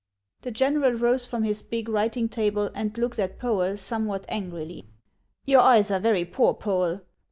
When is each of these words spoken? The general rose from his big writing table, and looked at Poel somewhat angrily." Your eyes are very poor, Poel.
The 0.41 0.49
general 0.49 0.93
rose 0.93 1.27
from 1.27 1.43
his 1.43 1.61
big 1.61 1.87
writing 1.87 2.27
table, 2.27 2.71
and 2.73 2.97
looked 2.97 3.19
at 3.19 3.37
Poel 3.39 3.77
somewhat 3.77 4.25
angrily." 4.29 4.87
Your 5.45 5.61
eyes 5.61 5.91
are 5.91 5.99
very 5.99 6.25
poor, 6.25 6.55
Poel. 6.55 7.01